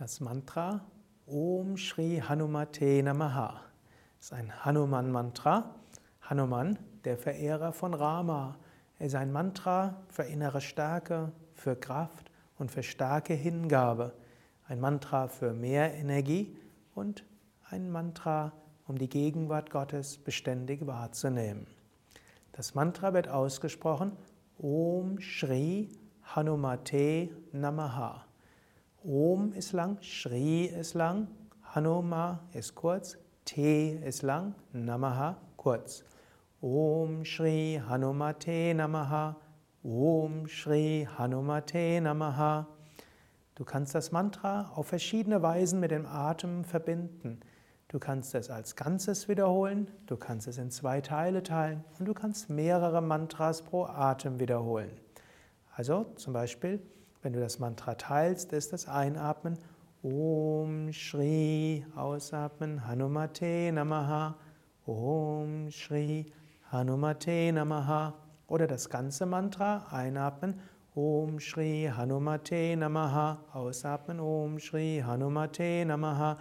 Das 0.00 0.18
Mantra 0.18 0.80
Om 1.26 1.76
Shri 1.76 2.22
Hanumate 2.26 3.02
Namaha 3.02 3.60
ist 4.18 4.32
ein 4.32 4.50
Hanuman-Mantra. 4.64 5.74
Hanuman, 6.22 6.78
der 7.04 7.18
Verehrer 7.18 7.74
von 7.74 7.92
Rama. 7.92 8.56
Ist 8.98 9.14
ein 9.14 9.30
Mantra 9.30 10.00
für 10.08 10.22
innere 10.22 10.62
Stärke, 10.62 11.32
für 11.52 11.76
Kraft 11.76 12.30
und 12.58 12.70
für 12.70 12.82
starke 12.82 13.34
Hingabe. 13.34 14.14
Ein 14.66 14.80
Mantra 14.80 15.28
für 15.28 15.52
mehr 15.52 15.92
Energie 15.92 16.56
und 16.94 17.26
ein 17.68 17.90
Mantra, 17.90 18.52
um 18.86 18.96
die 18.96 19.10
Gegenwart 19.10 19.68
Gottes 19.68 20.16
beständig 20.16 20.86
wahrzunehmen. 20.86 21.66
Das 22.52 22.74
Mantra 22.74 23.12
wird 23.12 23.28
ausgesprochen 23.28 24.12
Om 24.56 25.20
Shri 25.20 25.90
Hanumate 26.34 27.28
Namaha. 27.52 28.29
Om 29.02 29.54
ist 29.54 29.72
lang, 29.72 29.96
Shri 30.02 30.66
ist 30.66 30.92
lang, 30.92 31.26
Hanuma 31.74 32.40
ist 32.52 32.74
kurz, 32.74 33.16
Te 33.46 33.98
ist 34.04 34.20
lang, 34.20 34.54
Namaha 34.74 35.38
kurz. 35.56 36.04
Om 36.60 37.24
Shri 37.24 37.80
Hanumate 37.88 38.74
Namaha, 38.74 39.36
Om 39.82 40.46
Shri 40.46 41.08
Hanumate 41.16 41.98
Namaha. 42.02 42.66
Du 43.54 43.64
kannst 43.64 43.94
das 43.94 44.12
Mantra 44.12 44.70
auf 44.74 44.88
verschiedene 44.88 45.40
Weisen 45.40 45.80
mit 45.80 45.92
dem 45.92 46.04
Atem 46.04 46.62
verbinden. 46.64 47.40
Du 47.88 47.98
kannst 47.98 48.34
es 48.34 48.50
als 48.50 48.76
Ganzes 48.76 49.28
wiederholen, 49.28 49.90
du 50.04 50.18
kannst 50.18 50.46
es 50.46 50.58
in 50.58 50.70
zwei 50.70 51.00
Teile 51.00 51.42
teilen 51.42 51.84
und 51.98 52.04
du 52.04 52.12
kannst 52.12 52.50
mehrere 52.50 53.00
Mantras 53.00 53.62
pro 53.62 53.84
Atem 53.84 54.38
wiederholen. 54.38 54.90
Also 55.74 56.04
zum 56.16 56.34
Beispiel 56.34 56.82
wenn 57.22 57.32
du 57.34 57.40
das 57.40 57.58
Mantra 57.58 57.94
teilst, 57.94 58.52
ist 58.52 58.72
das 58.72 58.88
Einatmen. 58.88 59.58
Om 60.02 60.90
Shri, 60.92 61.84
Ausatmen. 61.94 62.86
Hanumate 62.86 63.70
Namaha, 63.72 64.36
Om 64.86 65.70
Shri. 65.70 66.32
Hanumate 66.72 67.52
Namaha. 67.52 68.14
Oder 68.46 68.66
das 68.66 68.88
ganze 68.88 69.26
Mantra. 69.26 69.86
Einatmen. 69.90 70.60
Om 70.94 71.38
Shri. 71.38 71.90
Hanumate 71.94 72.74
Namaha, 72.76 73.44
ausatmen. 73.52 74.18
Om 74.18 74.58
Shri. 74.58 75.02
Hanumate 75.06 75.84
Namaha. 75.84 76.38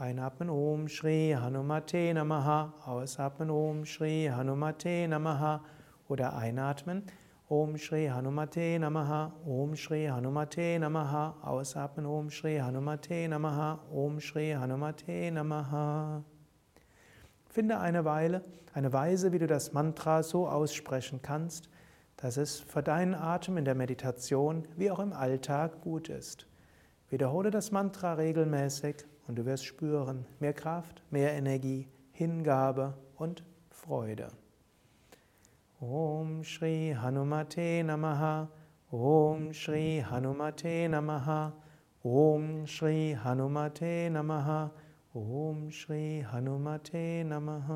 Einatmen. 0.00 0.50
Om 0.50 0.88
Shri. 0.88 1.36
Hanumate 1.40 2.12
Namaha, 2.12 2.72
ausatmen. 2.84 3.50
Om 3.50 3.84
Shri. 3.84 4.28
Hanumate 4.34 5.06
Namaha. 5.06 5.60
Oder 6.08 6.36
einatmen 6.36 7.04
Om 7.52 7.76
Shri 7.78 8.06
Hanumate 8.06 8.78
Namaha, 8.78 9.32
Om 9.44 9.74
Shri 9.74 10.06
Hanumate 10.06 10.78
Namaha, 10.78 11.34
ausatmen 11.42 12.06
Om 12.06 12.30
Shri 12.30 12.58
Hanumate 12.58 13.26
Namaha, 13.26 13.80
Om 13.92 14.20
Shri 14.20 14.52
Hanumate 14.52 15.32
Namaha. 15.32 16.22
Finde 17.48 17.80
eine 17.80 18.04
Weile, 18.04 18.44
eine 18.72 18.92
Weise, 18.92 19.32
wie 19.32 19.40
du 19.40 19.48
das 19.48 19.72
Mantra 19.72 20.22
so 20.22 20.46
aussprechen 20.46 21.22
kannst, 21.22 21.68
dass 22.18 22.36
es 22.36 22.60
für 22.60 22.84
deinen 22.84 23.16
Atem 23.16 23.56
in 23.56 23.64
der 23.64 23.74
Meditation 23.74 24.68
wie 24.76 24.92
auch 24.92 25.00
im 25.00 25.12
Alltag 25.12 25.80
gut 25.80 26.08
ist. 26.08 26.46
Wiederhole 27.08 27.50
das 27.50 27.72
Mantra 27.72 28.12
regelmäßig 28.12 28.98
und 29.26 29.34
du 29.34 29.44
wirst 29.44 29.64
spüren 29.64 30.24
mehr 30.38 30.52
Kraft, 30.52 31.02
mehr 31.10 31.32
Energie, 31.32 31.88
Hingabe 32.12 32.94
und 33.16 33.42
Freude. 33.70 34.28
ॐ 35.82 36.42
श्री 36.42 36.90
हनुमते 36.90 37.82
नमः। 37.82 38.46
ॐ 38.94 39.52
श्री 39.52 39.98
हनुमते 39.98 40.88
नमः। 40.88 41.52
ॐ 42.06 42.64
श्री 42.64 43.12
हनुमते 43.12 44.10
नमः। 44.10 44.70
ॐ 45.16 45.70
श्री 45.70 46.20
हनुमते 46.20 47.24
नमः। 47.24 47.68